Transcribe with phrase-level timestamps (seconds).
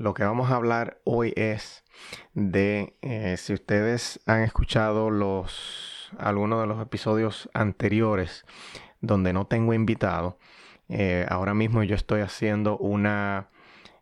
[0.00, 1.84] Lo que vamos a hablar hoy es
[2.32, 8.46] de eh, si ustedes han escuchado los algunos de los episodios anteriores
[9.02, 10.38] donde no tengo invitado.
[10.88, 13.50] Eh, ahora mismo yo estoy haciendo una,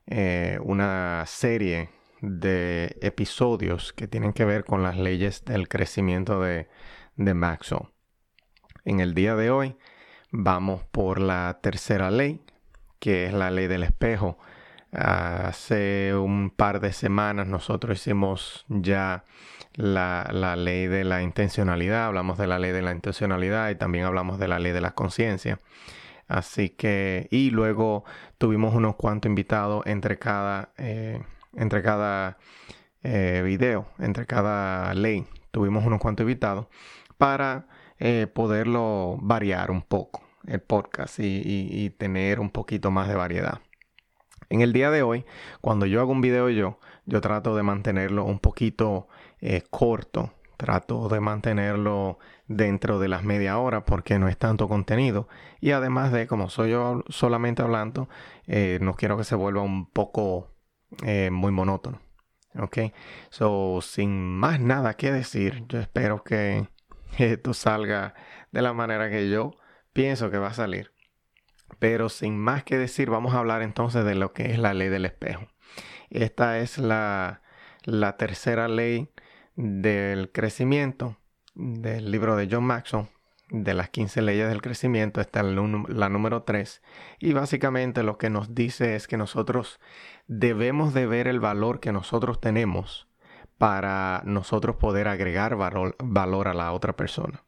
[0.06, 6.68] eh, una serie de episodios que tienen que ver con las leyes del crecimiento de,
[7.16, 7.88] de Maxwell.
[8.84, 9.76] En el día de hoy
[10.30, 12.40] vamos por la tercera ley,
[13.00, 14.38] que es la ley del espejo
[14.92, 19.24] Hace un par de semanas nosotros hicimos ya
[19.74, 24.38] la, ley de la intencionalidad, hablamos de la ley de la intencionalidad y también hablamos
[24.38, 25.58] de la ley de la conciencia.
[26.26, 28.04] Así que, y luego
[28.38, 31.22] tuvimos unos cuantos invitados entre cada, eh,
[31.54, 32.38] entre cada
[33.02, 35.26] eh, video, entre cada ley.
[35.50, 36.66] Tuvimos unos cuantos invitados
[37.18, 37.66] para
[37.98, 43.60] eh, poderlo variar un poco el podcast y tener un poquito más de variedad.
[44.50, 45.24] En el día de hoy,
[45.60, 49.08] cuando yo hago un video yo, yo trato de mantenerlo un poquito
[49.40, 50.34] eh, corto.
[50.56, 52.18] Trato de mantenerlo
[52.48, 55.28] dentro de las media hora porque no es tanto contenido.
[55.60, 58.08] Y además de, como soy yo solamente hablando,
[58.46, 60.56] eh, no quiero que se vuelva un poco
[61.04, 62.00] eh, muy monótono.
[62.58, 62.78] Ok,
[63.30, 66.66] so sin más nada que decir, yo espero que
[67.18, 68.14] esto salga
[68.50, 69.52] de la manera que yo
[69.92, 70.92] pienso que va a salir.
[71.78, 74.88] Pero sin más que decir, vamos a hablar entonces de lo que es la ley
[74.88, 75.46] del espejo.
[76.10, 77.42] Esta es la,
[78.18, 79.10] tercera ley
[79.56, 81.16] del crecimiento
[81.54, 83.06] del libro de John Maxwell,
[83.50, 86.82] de las 15 leyes del crecimiento, está la número 3.
[87.18, 89.80] Y básicamente lo que nos dice es que nosotros
[90.26, 93.08] debemos de ver el valor que nosotros tenemos
[93.56, 97.42] para nosotros poder agregar valor a la otra persona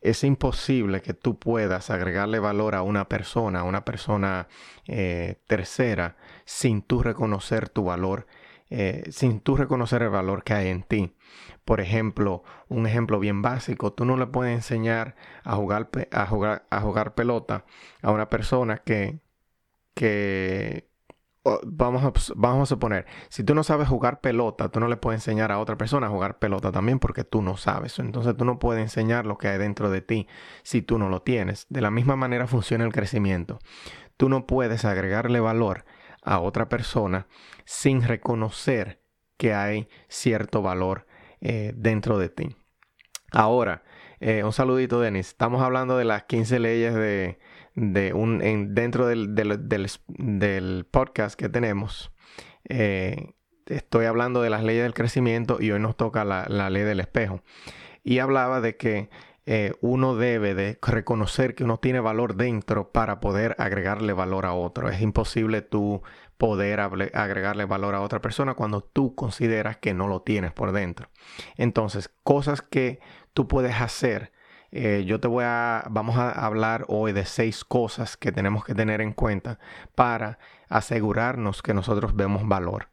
[0.00, 4.48] es imposible que tú puedas agregarle valor a una persona, a una persona
[4.86, 8.26] eh, tercera, sin tú reconocer tu valor,
[8.70, 11.16] eh, sin tú reconocer el valor que hay en ti.
[11.64, 16.66] Por ejemplo, un ejemplo bien básico, tú no le puedes enseñar a jugar, a jugar,
[16.70, 17.64] a jugar pelota
[18.02, 19.18] a una persona que,
[19.94, 20.88] que
[21.64, 25.20] vamos a, vamos a suponer, si tú no sabes jugar pelota, tú no le puedes
[25.20, 27.98] enseñar a otra persona a jugar pelota también porque tú no sabes.
[27.98, 30.26] Entonces tú no puedes enseñar lo que hay dentro de ti
[30.62, 31.66] si tú no lo tienes.
[31.68, 33.58] De la misma manera funciona el crecimiento.
[34.16, 35.84] Tú no puedes agregarle valor
[36.22, 37.26] a otra persona
[37.64, 39.02] sin reconocer
[39.36, 41.06] que hay cierto valor
[41.40, 42.56] eh, dentro de ti.
[43.32, 43.82] Ahora,
[44.20, 45.28] eh, un saludito, Denis.
[45.28, 47.38] Estamos hablando de las 15 leyes de,
[47.76, 52.10] de un, dentro del, del, podcast que tenemos.
[52.64, 53.34] Eh,
[53.66, 57.42] estoy hablando de las leyes del crecimiento y hoy nos toca la, ley del espejo.
[58.02, 59.10] Y hablaba de que
[59.44, 64.54] eh, uno debe de reconocer que uno tiene valor dentro para poder agregarle valor a
[64.54, 64.88] otro.
[64.88, 66.02] Es imposible tú
[66.38, 71.10] poder agregarle valor a otra persona cuando tú consideras que no lo tienes por dentro.
[71.56, 73.00] Entonces, cosas que
[73.34, 74.32] tú puedes hacer
[74.76, 78.74] eh, yo te voy a, vamos a hablar hoy de seis cosas que tenemos que
[78.74, 79.58] tener en cuenta
[79.94, 80.38] para
[80.68, 82.88] asegurarnos que nosotros vemos valor.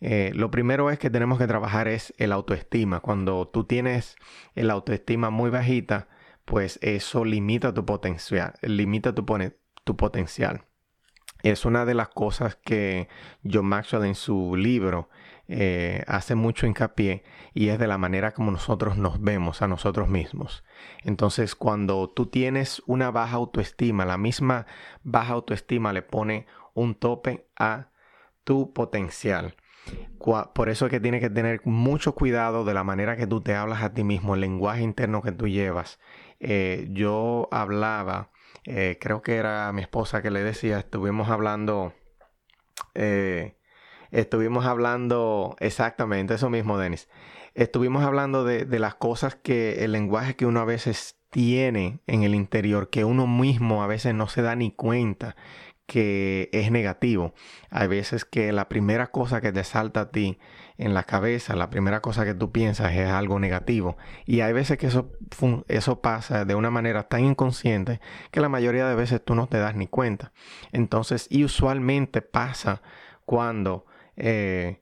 [0.00, 3.00] Eh, lo primero es que tenemos que trabajar es el autoestima.
[3.00, 4.16] Cuando tú tienes
[4.54, 6.08] el autoestima muy bajita,
[6.44, 9.24] pues eso limita tu potencial, limita tu,
[9.84, 10.67] tu potencial.
[11.42, 13.08] Es una de las cosas que
[13.44, 15.08] John Maxwell en su libro
[15.50, 20.08] eh, hace mucho hincapié y es de la manera como nosotros nos vemos a nosotros
[20.08, 20.62] mismos.
[21.04, 24.66] Entonces, cuando tú tienes una baja autoestima, la misma
[25.04, 27.88] baja autoestima le pone un tope a
[28.44, 29.56] tu potencial.
[30.54, 33.54] Por eso es que tienes que tener mucho cuidado de la manera que tú te
[33.54, 35.98] hablas a ti mismo, el lenguaje interno que tú llevas.
[36.40, 38.30] Eh, yo hablaba,
[38.64, 41.94] eh, creo que era mi esposa que le decía, estuvimos hablando
[44.10, 47.08] estuvimos hablando exactamente eso mismo, Denis.
[47.54, 52.34] Estuvimos hablando de, las cosas que el lenguaje que uno a veces tiene en el
[52.34, 55.36] interior, que uno mismo a veces no se da ni cuenta
[55.86, 57.34] que es negativo.
[57.70, 60.38] Hay veces que la primera cosa que te salta a ti
[60.78, 63.96] en la cabeza, la primera cosa que tú piensas es algo negativo.
[64.24, 65.10] Y hay veces que eso,
[65.66, 69.58] eso pasa de una manera tan inconsciente que la mayoría de veces tú no te
[69.58, 70.32] das ni cuenta.
[70.70, 72.80] Entonces, y usualmente pasa
[73.24, 73.86] cuando,
[74.16, 74.80] eh,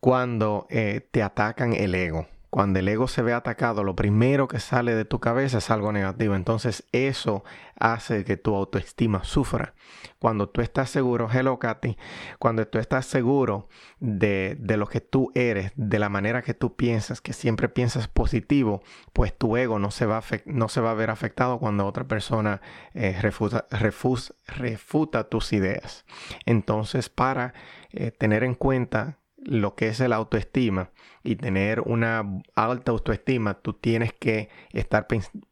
[0.00, 2.26] cuando eh, te atacan el ego.
[2.50, 5.92] Cuando el ego se ve atacado, lo primero que sale de tu cabeza es algo
[5.92, 6.34] negativo.
[6.34, 7.44] Entonces eso
[7.78, 9.74] hace que tu autoestima sufra.
[10.18, 11.96] Cuando tú estás seguro, hello Katy,
[12.38, 13.68] cuando tú estás seguro
[14.00, 18.82] de, lo que tú eres, de la manera que tú piensas, que siempre piensas positivo,
[19.12, 22.04] pues tu ego no se va a, no se va a ver afectado cuando otra
[22.04, 22.62] persona
[22.94, 26.04] eh, refuta, refuta, tus ideas.
[26.46, 27.52] Entonces para
[27.90, 30.90] eh, tener en cuenta lo que es el autoestima
[31.22, 32.24] y tener una
[32.54, 35.06] alta autoestima, tú tienes que estar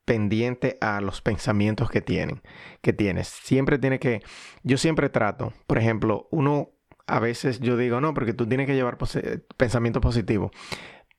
[0.05, 2.43] pendiente a los pensamientos que tienen,
[2.83, 3.29] que tienes.
[3.29, 4.23] Siempre tiene que,
[4.63, 6.71] yo siempre trato, por ejemplo, uno
[7.07, 8.99] a veces yo digo, no, porque tú tienes que llevar
[9.57, 10.51] pensamiento positivo,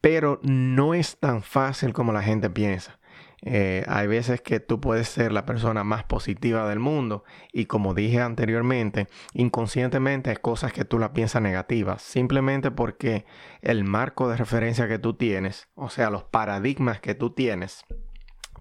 [0.01, 2.99] pero no es tan fácil como la gente piensa.
[3.43, 7.23] Eh, hay veces que tú puedes ser la persona más positiva del mundo
[7.53, 13.25] y como dije anteriormente, inconscientemente hay cosas que tú la piensas negativas, simplemente porque
[13.61, 17.85] el marco de referencia que tú tienes, o sea, los paradigmas que tú tienes,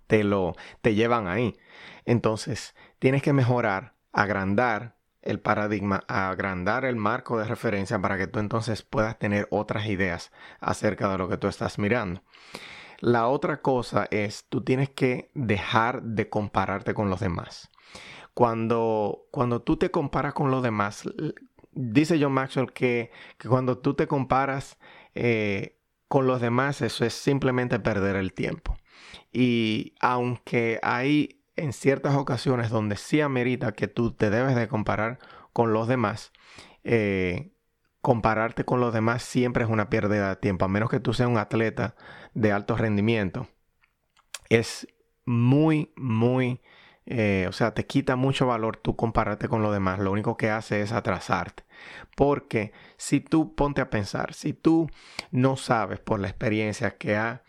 [0.07, 1.57] te lo te llevan ahí.
[2.05, 8.39] Entonces, tienes que mejorar, agrandar el paradigma, agrandar el marco de referencia para que tú
[8.39, 10.31] entonces puedas tener otras ideas
[10.61, 12.23] acerca de lo que tú estás mirando.
[12.99, 17.71] La otra cosa es, tú tienes que dejar de compararte con los demás.
[18.35, 21.05] Cuando, cuando tú te comparas con los demás,
[21.73, 23.11] dice John Maxwell que,
[23.49, 24.79] cuando tú te comparas
[25.15, 25.79] eh,
[26.09, 28.77] con los demás, eso es simplemente perder el tiempo.
[29.33, 35.19] Y aunque hay en ciertas ocasiones donde sí amerita que tú te debes de comparar
[35.53, 36.33] con los demás,
[36.85, 37.53] eh,
[38.03, 41.29] compararte con los demás siempre es una pérdida de tiempo, a menos que tú seas
[41.29, 41.97] un atleta
[42.37, 43.49] de alto rendimiento.
[44.51, 44.87] Es
[45.25, 46.61] muy, muy,
[47.07, 49.99] eh, o sea, te quita mucho valor tú compararte con los demás.
[49.99, 51.65] Lo único que hace es atrasarte.
[52.15, 54.89] Porque si tú ponte a pensar, si tú
[55.31, 57.43] no sabes por la experiencia que ha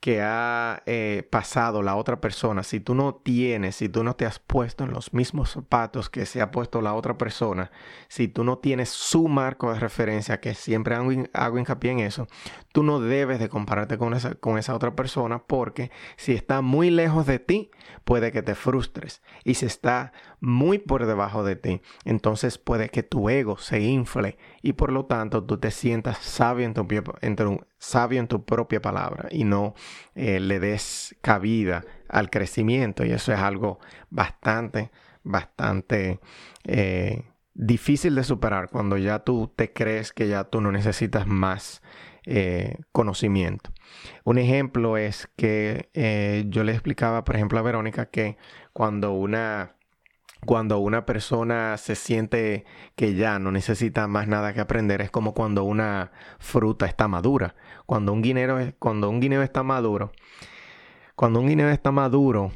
[0.00, 4.24] que ha eh, pasado la otra persona, si tú no tienes, si tú no te
[4.24, 7.70] has puesto en los mismos zapatos que se ha puesto la otra persona,
[8.08, 12.28] si tú no tienes su marco de referencia, que siempre hago, hago hincapié en eso,
[12.72, 16.88] tú no debes de compararte con esa, con esa otra persona porque si está muy
[16.88, 17.70] lejos de ti,
[18.04, 19.22] puede que te frustres.
[19.44, 24.38] Y si está muy por debajo de ti, entonces puede que tu ego se infle
[24.62, 29.28] y por lo tanto tú te sientas sabio en tu, sabio en tu propia palabra
[29.30, 29.74] y no
[30.14, 33.04] eh, le des cabida al crecimiento.
[33.04, 33.78] Y eso es algo
[34.08, 34.90] bastante,
[35.22, 36.20] bastante
[36.64, 41.82] eh, difícil de superar cuando ya tú te crees que ya tú no necesitas más
[42.24, 43.70] eh, conocimiento.
[44.24, 48.36] Un ejemplo es que yo le explicaba, por ejemplo, a Verónica que
[48.72, 49.74] cuando una
[50.46, 52.64] cuando una persona se siente
[52.96, 57.54] que ya no necesita más nada que aprender, es como cuando una fruta está madura.
[57.86, 60.12] Cuando un guineo, cuando un guineo está maduro,
[61.14, 62.52] cuando un guineo está maduro,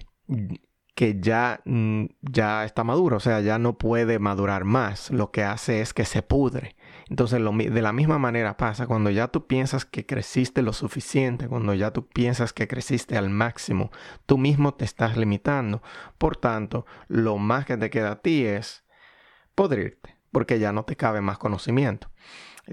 [0.94, 5.42] que ya, mm, ya está maduro, o sea, ya no puede madurar más, lo que
[5.44, 6.76] hace es que se pudre.
[7.10, 11.74] Entonces, de la misma manera pasa cuando ya tú piensas que creciste lo suficiente, cuando
[11.74, 13.90] ya tú piensas que creciste al máximo,
[14.26, 15.82] tú mismo te estás limitando.
[16.16, 18.84] Por tanto, lo más que te queda a ti es
[19.54, 22.10] podrirte, porque ya no te cabe más conocimiento.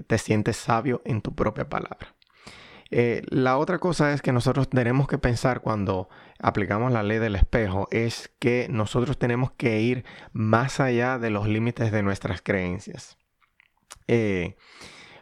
[0.06, 2.14] Te sientes sabio en tu propia palabra.
[2.94, 7.36] Eh, la otra cosa es que nosotros tenemos que pensar cuando aplicamos la ley del
[7.36, 13.16] espejo es que nosotros tenemos que ir más allá de los límites de nuestras creencias.
[14.08, 14.56] Eh,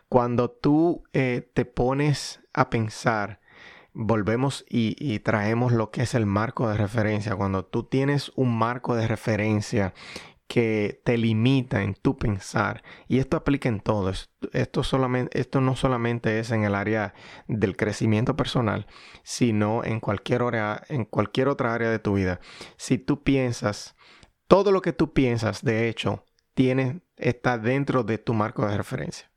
[0.09, 3.41] cuando tú eh, te pones a pensar,
[3.93, 7.37] volvemos y, traemos lo que es el marco de referencia.
[7.37, 9.95] Cuando tú tienes un marco de referencia
[10.49, 12.83] que te limita en tu pensar.
[13.07, 14.11] Y esto aplica en todo.
[14.11, 14.83] Esto,
[15.33, 17.15] esto no solamente es en el área
[17.47, 18.89] del crecimiento personal,
[19.23, 22.41] sino en cualquier, hora, en cualquier otra área de tu vida.
[22.77, 23.95] Si tú piensas,
[24.49, 26.25] todo lo que tú piensas, de hecho,
[27.17, 29.31] está dentro de tu marco de referencia.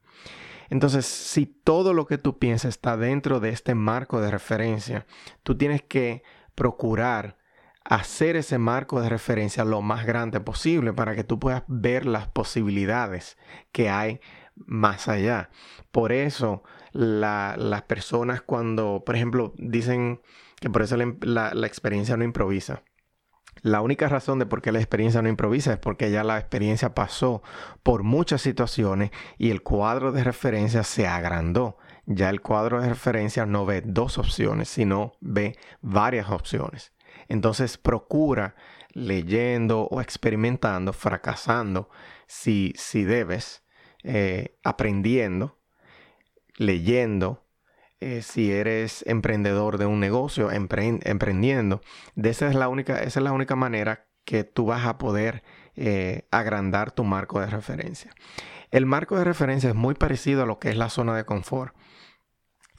[0.70, 5.06] Entonces, si todo lo que tú piensas está dentro de este marco de referencia,
[5.44, 6.24] tú tienes que
[6.56, 7.38] procurar
[7.84, 12.28] hacer ese marco de referencia lo más grande posible para que tú puedas ver las
[12.28, 13.38] posibilidades
[13.72, 14.22] que hay
[14.56, 15.50] más allá.
[15.92, 20.22] Por eso las personas cuando, por ejemplo, dicen
[20.60, 22.84] que por eso la, experiencia no improvisa.
[23.62, 26.94] La única razón de por qué la experiencia no improvisa es porque ya la experiencia
[26.94, 27.44] pasó
[27.82, 31.78] por muchas situaciones y el cuadro de referencia se agrandó.
[32.06, 36.92] Ya el cuadro de referencia no ve dos opciones, sino ve varias opciones.
[37.30, 38.56] Entonces procura
[38.92, 41.90] leyendo o experimentando, fracasando
[42.28, 43.64] si, si debes,
[44.04, 45.58] eh, aprendiendo,
[46.58, 47.46] leyendo,
[48.04, 51.82] eh, si eres emprendedor de un negocio, emprendiendo.
[52.22, 55.42] Esa, es la única, esa es la única manera que tú vas a poder
[55.76, 58.12] eh, agrandar tu marco de referencia.
[58.72, 61.74] El marco de referencia es muy parecido a lo que es la zona de confort.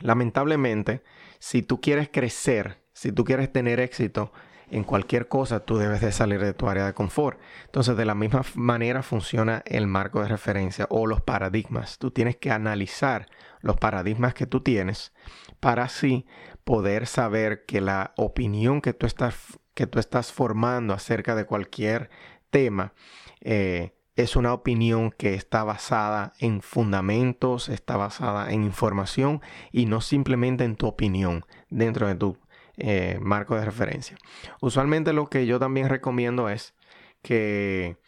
[0.00, 1.02] Lamentablemente,
[1.38, 4.30] si tú quieres crecer, si tú quieres tener éxito
[4.74, 7.38] en cualquier cosa, tú debes de salir de tu área de confort.
[7.66, 11.98] Entonces, de la misma manera funciona el marco de referencia o los paradigmas.
[11.98, 13.28] Tú tienes que analizar
[13.60, 15.12] los paradigmas que tú tienes
[15.60, 16.26] para así
[16.64, 19.36] poder saber que la opinión que tú estás,
[19.74, 22.10] que tú estás formando acerca de cualquier
[22.50, 22.94] tema
[23.42, 29.40] eh, es una opinión que está basada en fundamentos, está basada en información
[29.70, 32.38] y no simplemente en tu opinión dentro de tu
[32.76, 34.16] eh, marco de referencia.
[34.60, 36.74] Usualmente lo que yo también recomiendo es
[37.22, 37.98] que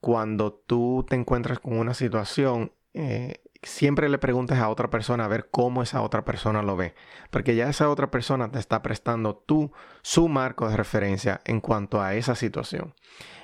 [0.00, 5.28] cuando tú te encuentras con una situación, eh, siempre le preguntes a otra persona a
[5.28, 6.94] ver cómo esa otra persona lo ve.
[7.30, 12.02] Porque ya esa otra persona te está prestando tú su marco de referencia en cuanto
[12.02, 12.94] a esa situación.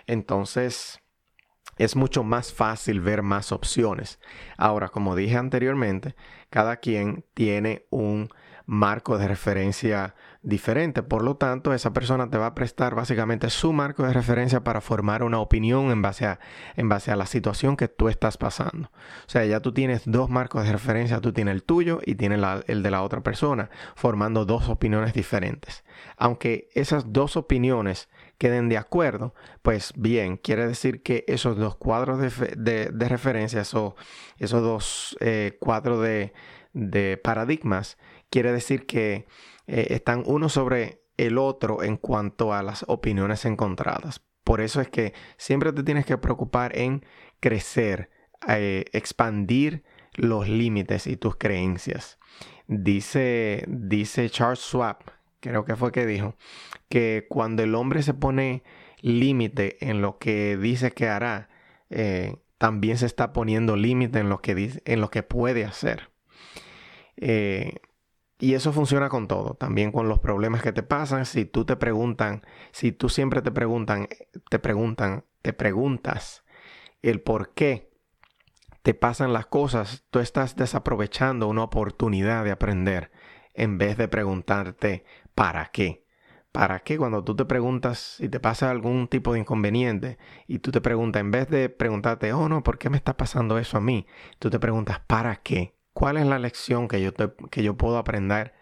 [0.06, 1.00] Entonces,
[1.76, 4.20] es mucho más fácil ver más opciones.
[4.58, 6.14] Ahora, como dije anteriormente,
[6.50, 8.28] cada quien tiene un
[8.70, 11.02] marco de referencia diferente.
[11.02, 14.80] Por lo tanto, esa persona te va a prestar básicamente su marco de referencia para
[14.80, 16.38] formar una opinión en base a,
[16.76, 18.88] en base a la situación que tú estás pasando.
[19.26, 22.40] O sea, ya tú tienes dos marcos de referencia, tú tienes el tuyo y tienes
[22.68, 25.82] el de la otra persona, formando dos opiniones diferentes.
[26.16, 28.08] Aunque esas dos opiniones
[28.38, 33.94] queden de acuerdo, pues bien, quiere decir que esos dos cuadros de, referencia, esos,
[34.38, 36.32] esos dos eh, cuadros de,
[36.72, 37.98] de paradigmas,
[38.30, 39.26] quiere decir que
[39.66, 44.22] eh, están uno sobre el otro en cuanto a las opiniones encontradas.
[44.44, 47.04] Por eso es que siempre te tienes que preocupar en
[47.40, 48.10] crecer,
[48.48, 49.84] eh, expandir
[50.14, 52.18] los límites y tus creencias.
[52.66, 54.98] Dice, dice Charles Schwab,
[55.40, 56.36] creo que fue que dijo,
[56.88, 58.62] que cuando el hombre se pone
[59.02, 61.48] límite en lo que dice que hará,
[61.90, 66.10] eh, también se está poniendo límite en lo que en lo que puede hacer.
[68.40, 71.26] Y eso funciona con todo, también con los problemas que te pasan.
[71.26, 72.42] Si tú te preguntan,
[72.72, 74.08] si tú siempre te preguntan,
[74.48, 76.44] te preguntan, te preguntas
[77.02, 77.90] el por qué
[78.82, 83.10] te pasan las cosas, tú estás desaprovechando una oportunidad de aprender
[83.52, 85.04] en vez de preguntarte
[85.34, 86.06] para qué.
[86.50, 86.96] ¿Para qué?
[86.96, 90.18] Cuando tú te preguntas si te pasa algún tipo de inconveniente
[90.48, 93.58] y tú te preguntas, en vez de preguntarte, oh no, ¿por qué me está pasando
[93.58, 94.06] eso a mí?
[94.38, 95.74] Tú te preguntas, ¿para qué?
[96.00, 97.12] ¿Cuál es la lección que yo,
[97.50, 98.54] que yo puedo aprender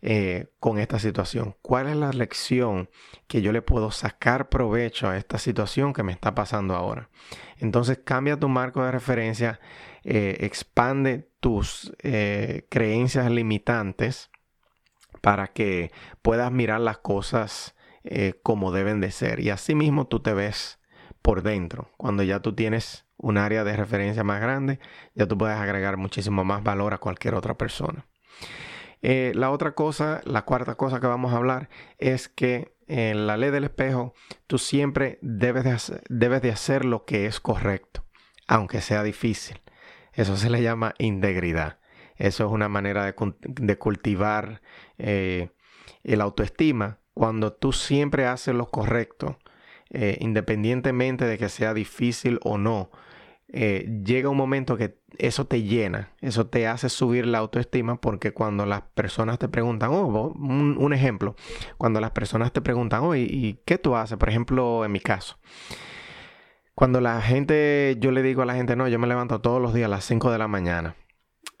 [0.00, 1.54] eh, con esta situación?
[1.60, 2.88] ¿Cuál es la lección
[3.26, 7.10] que yo le puedo sacar provecho a esta situación que me está pasando ahora?
[7.58, 9.60] Entonces cambia tu marco de referencia,
[10.04, 14.30] eh, expande tus eh, creencias limitantes
[15.20, 17.76] para que puedas mirar las cosas
[18.42, 19.40] como deben de ser.
[19.40, 20.78] Y así mismo tú te ves
[21.20, 24.80] por dentro, cuando ya tú tienes un área de referencia más grande,
[25.14, 28.06] ya tú puedes agregar muchísimo más valor a cualquier otra persona.
[29.02, 33.36] Eh, la otra cosa, la cuarta cosa que vamos a hablar es que en la
[33.36, 34.14] ley del espejo
[34.46, 38.04] tú siempre debes de hacer, debes de hacer lo que es correcto,
[38.46, 39.60] aunque sea difícil.
[40.12, 41.78] Eso se le llama integridad.
[42.16, 44.60] Eso es una manera de, cultivar
[44.98, 45.50] eh,
[46.02, 46.98] el autoestima.
[47.14, 49.38] Cuando tú siempre haces lo correcto,
[49.90, 52.90] eh, independientemente de que sea difícil o no,
[53.52, 58.32] eh, llega un momento que eso te llena, eso te hace subir la autoestima porque
[58.32, 61.34] cuando las personas te preguntan, oh, un, ejemplo,
[61.76, 64.16] cuando las personas te preguntan, oh, ¿y, qué tú haces?
[64.18, 65.38] Por ejemplo, en mi caso.
[66.74, 69.74] Cuando la gente, yo le digo a la gente, no, yo me levanto todos los
[69.74, 70.94] días a las 5 de la mañana.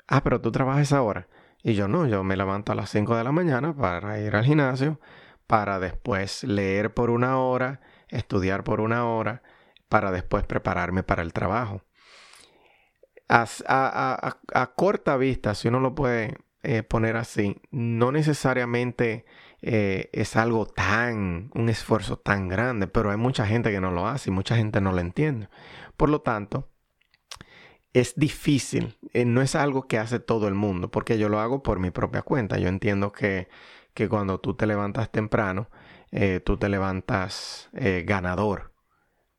[0.06, 1.28] Ah, pero tú trabajas ahora.
[1.62, 4.44] Y yo no, yo me levanto a las 5 de la mañana para ir al
[4.44, 5.00] gimnasio,
[5.46, 9.42] para después leer por una hora, estudiar por una hora,
[9.90, 11.82] para después prepararme para el trabajo.
[13.28, 19.24] A, corta vista, si uno lo puede eh, poner así, no necesariamente
[19.62, 24.06] eh, es algo tan, un esfuerzo tan grande, pero hay mucha gente que no lo
[24.06, 25.48] hace y mucha gente no lo entiende.
[25.96, 26.68] Por lo tanto,
[27.92, 31.62] es difícil, eh, no es algo que hace todo el mundo, porque yo lo hago
[31.62, 32.58] por mi propia cuenta.
[32.58, 33.48] Yo entiendo que,
[33.94, 35.68] que cuando tú te levantas temprano,
[36.44, 37.70] tú te levantas
[38.04, 38.69] ganador,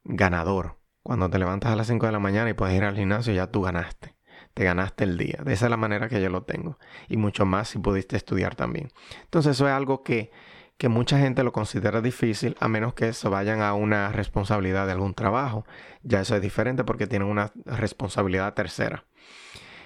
[0.03, 0.77] ganador.
[1.03, 3.47] Cuando te levantas a las 5 de la mañana y puedes ir al gimnasio, ya
[3.47, 4.15] tú ganaste.
[4.53, 5.39] Te ganaste el día.
[5.43, 6.77] De esa es la manera que yo lo tengo.
[7.07, 8.89] Y mucho más si pudiste estudiar también.
[9.23, 10.31] Entonces eso es algo que,
[10.77, 14.91] que mucha gente lo considera difícil a menos que se vayan a una responsabilidad de
[14.91, 15.65] algún trabajo.
[16.03, 19.05] Ya eso es diferente porque tienen una responsabilidad tercera.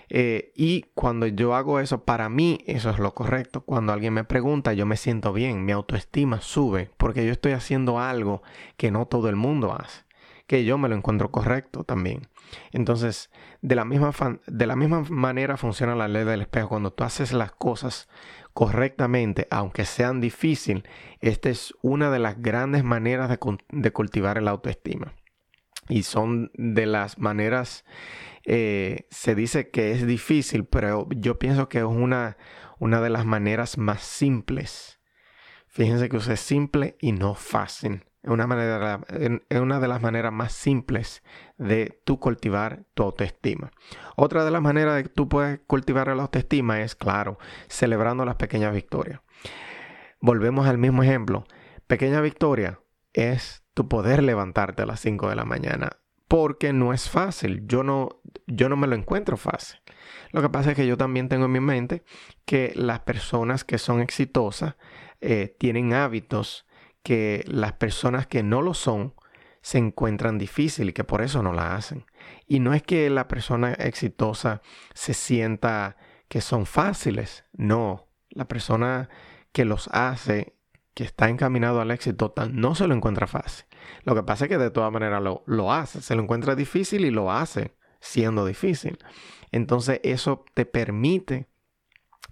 [0.09, 3.61] Eh, y cuando yo hago eso, para mí eso es lo correcto.
[3.61, 7.99] Cuando alguien me pregunta, yo me siento bien, mi autoestima sube, porque yo estoy haciendo
[7.99, 8.43] algo
[8.77, 10.04] que no todo el mundo hace,
[10.47, 12.27] que yo me lo encuentro correcto también.
[12.71, 14.11] Entonces, de la misma,
[14.45, 16.69] de la misma manera funciona la ley del espejo.
[16.69, 18.07] Cuando tú haces las cosas
[18.53, 20.83] correctamente, aunque sean difíciles,
[21.19, 25.13] esta es una de las grandes maneras de, de cultivar el autoestima.
[25.89, 27.85] Y son de las maneras
[28.45, 32.37] eh, se dice que es difícil, pero yo pienso que es una,
[32.77, 34.99] una de las maneras más simples.
[35.67, 38.05] Fíjense que es simple y no fácil.
[38.25, 38.31] Es
[39.61, 41.21] una, de las maneras más simples
[41.59, 43.71] de tú cultivar tu autoestima.
[44.15, 48.35] Otra de las maneras de que tú puedes cultivar la autoestima es, claro, celebrando las
[48.35, 49.21] pequeñas victorias.
[50.21, 51.45] Volvemos al mismo ejemplo.
[51.85, 52.79] Pequeña victoria
[53.13, 57.67] es tu poder levantarte a las 5 de la mañana porque no es fácil.
[57.67, 59.79] Yo no, yo no me lo encuentro fácil.
[60.31, 62.03] Lo que pasa es que yo también tengo en mi mente
[62.45, 64.77] que las personas que son exitosas
[65.21, 66.65] eh, tienen hábitos
[67.05, 69.13] que las personas que no lo son
[69.61, 72.03] se encuentran difícil y que por eso no la hacen.
[72.47, 74.63] Y no es que la persona exitosa
[74.95, 75.97] se sienta
[76.27, 78.07] que son fáciles, no.
[78.31, 79.09] La persona
[79.51, 80.55] que los hace,
[80.95, 83.67] que está encaminado al éxito, no se lo encuentra fácil.
[84.03, 87.05] Lo que pasa es que de todas maneras lo, lo hace, se lo encuentra difícil
[87.05, 88.97] y lo hace siendo difícil.
[89.51, 91.49] Entonces eso te permite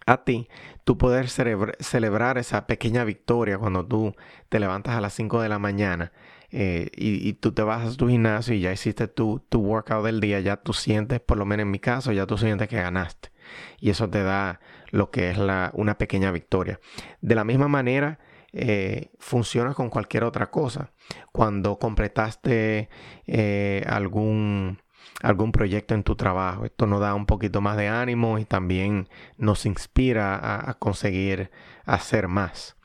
[0.05, 0.49] a ti
[0.83, 4.15] tú poder celebrar esa pequeña victoria cuando tú
[4.49, 6.11] te levantas a las 5 de la mañana
[6.55, 10.19] eh, y, tú te vas a tu gimnasio y ya hiciste tu, tu workout del
[10.19, 13.31] día, ya tú sientes, por lo menos en mi caso, ya tú sientes que ganaste.
[13.79, 14.59] Y eso te da
[14.91, 16.79] lo que es la, una pequeña victoria.
[17.21, 18.19] De la misma manera,
[18.51, 20.91] eh, funciona con cualquier otra cosa.
[21.31, 22.87] Cuando completaste
[23.25, 24.82] eh, algún,
[25.21, 29.07] algún proyecto en tu trabajo, esto nos da un poquito más de ánimo y también
[29.37, 31.51] nos inspira a, conseguir
[31.85, 32.75] hacer más.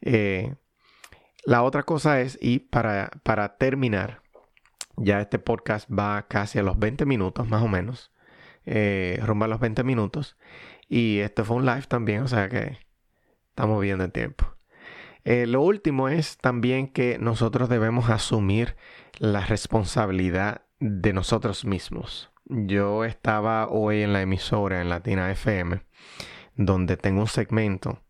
[0.00, 0.54] Eh,
[1.44, 4.22] la otra cosa es, y para, para terminar,
[4.96, 8.12] ya este podcast va casi a los 20 minutos más o menos,
[8.64, 10.36] rumba a los 20 minutos,
[10.88, 12.78] y este fue un live también, o sea que
[13.50, 14.54] estamos viendo el tiempo.
[15.24, 18.76] Eh, lo último es también que nosotros debemos asumir
[19.18, 22.30] la responsabilidad de nosotros mismos.
[22.44, 25.80] Yo estaba hoy en la emisora en Latina FM,
[26.56, 28.02] donde tengo un segmento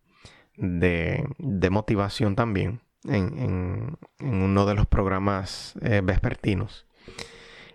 [0.57, 1.25] de,
[1.71, 6.85] motivación también en, uno de los programas eh, vespertinos.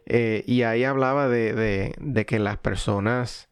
[0.04, 3.48] Eh, y ahí hablaba de, que las personas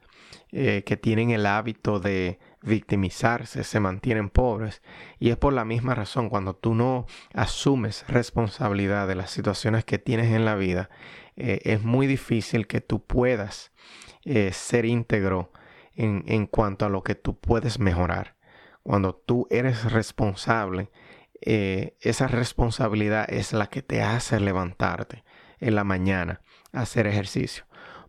[0.50, 4.82] que tienen el hábito de victimizarse, se mantienen pobres.
[5.18, 9.98] Y es por la misma razón, cuando tú no asumes responsabilidad de las situaciones que
[9.98, 10.90] tienes en la vida,
[11.36, 13.72] eh, es muy difícil que tú puedas
[14.24, 15.52] eh, ser íntegro
[15.94, 18.36] en, en, cuanto a lo que tú puedes mejorar.
[18.82, 20.90] Cuando tú eres responsable,
[21.40, 25.24] eh, esa responsabilidad es la que te hace levantarte
[25.60, 26.40] en la mañana
[26.72, 27.64] hacer ejercicio.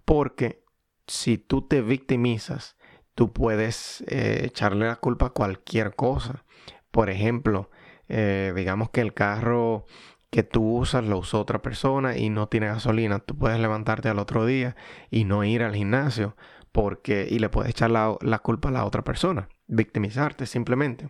[0.06, 0.64] Porque
[1.08, 2.76] si tú te victimizas,
[3.20, 6.46] tú puedes eh, echarle la culpa a cualquier cosa.
[6.90, 7.70] Por ejemplo,
[8.08, 9.86] eh, digamos que el carro
[10.30, 13.20] que tú usas lo usó otra persona y no tiene gasolina.
[13.20, 14.78] Tú puedes levantarte al otro día
[15.12, 16.38] y no ir al gimnasio
[16.72, 21.10] porque y le puedes echar la, la culpa a la otra persona, victimizarte simplemente.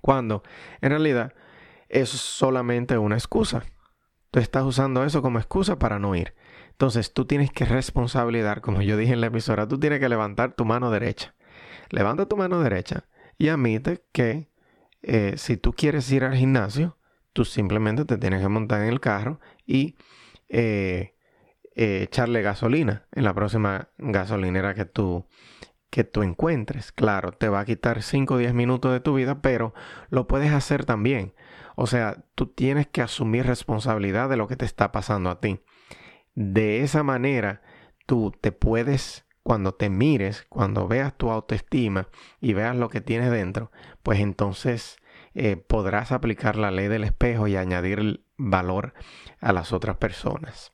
[0.00, 0.42] Cuando
[0.80, 1.34] en realidad
[1.90, 3.64] es solamente una excusa.
[4.30, 6.34] Tú estás usando eso como excusa para no ir.
[6.78, 10.52] Entonces tú tienes que responsabilizar, como yo dije en la emisora, tú tienes que levantar
[10.52, 11.34] tu mano derecha.
[11.90, 14.48] Levanta tu mano derecha y admite que
[15.02, 16.96] eh, si tú quieres ir al gimnasio,
[17.32, 19.96] tú simplemente te tienes que montar en el carro y
[20.48, 21.16] eh,
[21.74, 25.26] eh, echarle gasolina en la próxima gasolinera que tú,
[25.90, 26.92] que tú encuentres.
[26.92, 29.74] Claro, te va a quitar 5 o 10 minutos de tu vida, pero
[30.10, 31.34] lo puedes hacer también.
[31.74, 35.60] O sea, tú tienes que asumir responsabilidad de lo que te está pasando a ti.
[36.40, 37.62] De esa manera,
[38.06, 42.06] tú te puedes, cuando te mires, cuando veas tu autoestima
[42.40, 43.72] y veas lo que tienes dentro,
[44.04, 44.98] pues entonces
[45.34, 48.94] eh, podrás aplicar la ley del espejo y añadir valor
[49.40, 50.72] a las otras personas.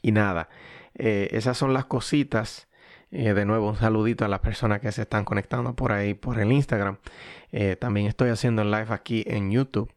[0.00, 0.48] Y nada,
[0.94, 2.66] eh, esas son las cositas.
[3.10, 6.38] Eh, de nuevo, un saludito a las personas que se están conectando por ahí por
[6.38, 6.96] el Instagram.
[7.78, 9.92] también estoy haciendo live aquí en YouTube.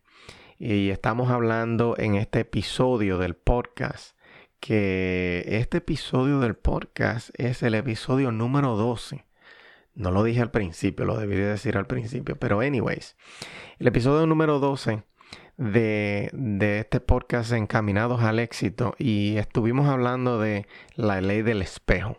[0.59, 4.17] Y estamos hablando en este episodio del podcast
[4.61, 9.25] que este episodio del podcast es el episodio número 12.
[9.95, 13.17] No lo dije al principio, lo debí decir al principio, pero anyways,
[13.79, 15.03] el episodio número 12
[15.57, 16.29] de,
[16.79, 22.17] este podcast Encaminados al Éxito y estuvimos hablando de la ley del espejo.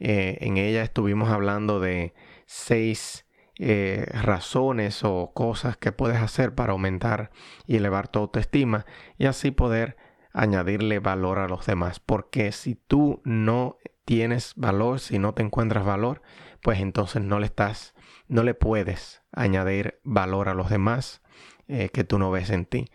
[0.00, 2.12] Eh, en ella estuvimos hablando de
[2.44, 3.24] seis
[3.58, 7.30] eh, razones o cosas que puedes hacer para aumentar
[7.66, 8.84] y elevar tu autoestima
[9.16, 9.96] y así poder
[10.32, 12.00] añadirle valor a los demás.
[12.00, 16.22] Porque si tú no tienes valor, si no te encuentras valor,
[16.62, 17.94] pues entonces no le estás,
[18.28, 21.22] no le puedes añadir valor a los demás
[21.68, 22.86] eh, que tú no ves en ti.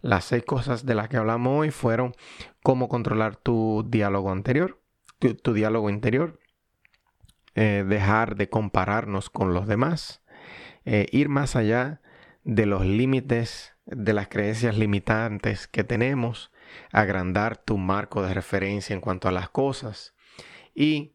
[0.00, 2.14] Las seis cosas de las que hablamos hoy fueron
[2.62, 4.80] cómo controlar tu diálogo anterior,
[5.18, 6.40] tu, diálogo interior,
[7.54, 10.22] eh, dejar de compararnos con los demás,
[10.84, 12.00] eh, ir más allá
[12.42, 16.50] de los límites, de las creencias limitantes que tenemos,
[16.92, 20.14] agrandar tu marco de referencia en cuanto a las cosas
[20.74, 21.12] y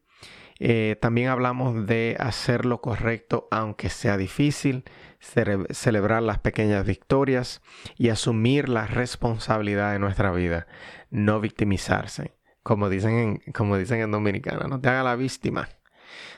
[1.00, 4.84] también hablamos de hacer lo correcto aunque sea difícil,
[5.20, 7.62] celebrar las pequeñas victorias
[7.98, 10.68] y asumir la responsabilidad de nuestra vida,
[11.10, 15.70] no victimizarse, como dicen en, como dicen en Dominicana, no te haga la víctima.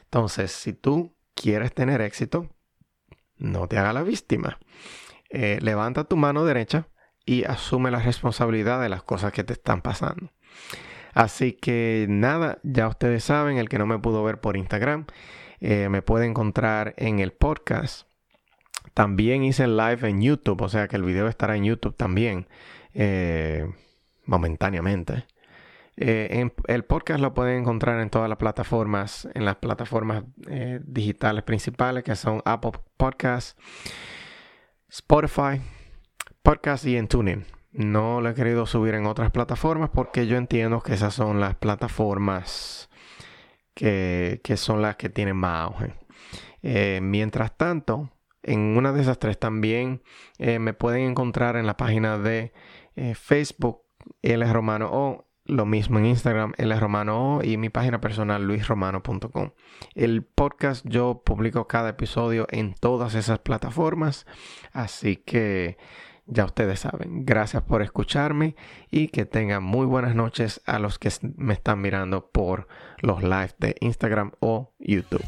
[0.03, 2.49] Entonces, si tú quieres tener éxito,
[3.37, 4.59] no te haga la víctima.
[5.29, 6.87] Eh, levanta tu mano derecha
[7.25, 10.31] y asume la responsabilidad de las cosas que te están pasando.
[11.13, 15.05] Así que nada, ya ustedes saben, el que no me pudo ver por Instagram,
[15.59, 18.07] eh, me puede encontrar en el podcast
[18.93, 22.47] también hice live en YouTube, o sea que el video estará en YouTube también,
[22.93, 23.71] eh,
[24.25, 25.25] momentáneamente.
[25.97, 30.23] Eh, el podcast lo pueden encontrar en todas las plataformas, en las plataformas
[30.83, 33.55] digitales principales que son Apple Podcasts,
[34.89, 35.61] Spotify,
[36.43, 37.45] Podcast y en TuneIn.
[37.71, 41.55] No lo he querido subir en otras plataformas porque yo entiendo que esas son las
[41.55, 42.89] plataformas
[43.73, 45.93] que, que son las que tienen más auge.
[47.01, 48.09] mientras tanto,
[48.43, 50.01] en una de esas tres también
[50.37, 52.53] eh, me pueden encontrar en la página de
[52.95, 53.83] eh, Facebook
[54.21, 59.51] L Romano o lo mismo en Instagram L Romano y mi página personal luisromano.com.
[59.95, 64.25] El podcast yo publico cada episodio en todas esas plataformas,
[64.71, 65.77] así que
[66.31, 67.25] ya ustedes saben.
[67.25, 68.55] Gracias por escucharme
[68.89, 72.67] y que tengan muy buenas noches a los que me están mirando por
[73.01, 75.25] los lives de Instagram o YouTube.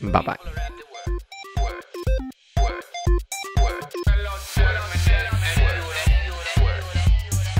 [0.00, 0.83] Bye bye.